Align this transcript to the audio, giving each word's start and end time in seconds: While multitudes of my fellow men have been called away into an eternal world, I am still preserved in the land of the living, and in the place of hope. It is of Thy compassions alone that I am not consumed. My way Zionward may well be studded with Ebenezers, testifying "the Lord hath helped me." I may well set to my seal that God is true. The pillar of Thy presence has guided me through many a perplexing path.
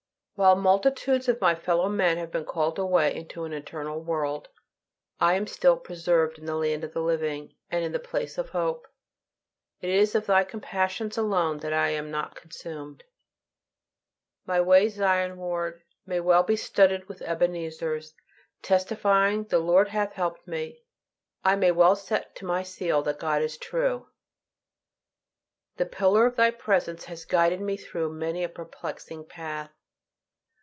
While 0.35 0.55
multitudes 0.55 1.29
of 1.29 1.39
my 1.39 1.53
fellow 1.53 1.87
men 1.87 2.17
have 2.17 2.31
been 2.31 2.45
called 2.45 2.79
away 2.79 3.13
into 3.15 3.43
an 3.43 3.53
eternal 3.53 4.01
world, 4.01 4.49
I 5.19 5.35
am 5.35 5.45
still 5.45 5.77
preserved 5.77 6.39
in 6.39 6.47
the 6.47 6.55
land 6.55 6.83
of 6.83 6.93
the 6.93 6.99
living, 7.03 7.53
and 7.69 7.85
in 7.85 7.91
the 7.91 7.99
place 7.99 8.39
of 8.39 8.49
hope. 8.49 8.87
It 9.81 9.91
is 9.91 10.15
of 10.15 10.25
Thy 10.25 10.43
compassions 10.43 11.15
alone 11.15 11.59
that 11.59 11.73
I 11.73 11.89
am 11.89 12.09
not 12.09 12.33
consumed. 12.33 13.03
My 14.47 14.59
way 14.59 14.87
Zionward 14.89 15.83
may 16.07 16.19
well 16.19 16.41
be 16.41 16.55
studded 16.55 17.07
with 17.07 17.21
Ebenezers, 17.21 18.15
testifying 18.63 19.43
"the 19.43 19.59
Lord 19.59 19.89
hath 19.89 20.13
helped 20.13 20.47
me." 20.47 20.81
I 21.45 21.55
may 21.55 21.69
well 21.69 21.95
set 21.95 22.35
to 22.37 22.45
my 22.45 22.63
seal 22.63 23.03
that 23.03 23.19
God 23.19 23.43
is 23.43 23.57
true. 23.59 24.07
The 25.77 25.85
pillar 25.85 26.25
of 26.25 26.35
Thy 26.35 26.49
presence 26.49 27.05
has 27.05 27.25
guided 27.25 27.61
me 27.61 27.77
through 27.77 28.09
many 28.13 28.43
a 28.43 28.49
perplexing 28.49 29.25
path. 29.25 29.69